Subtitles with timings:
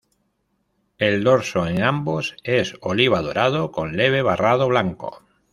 [0.97, 5.21] El dorso en ambos es oliva-dorado, con leve barrado blanco.